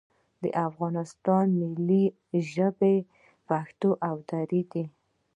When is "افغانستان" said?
0.67-1.45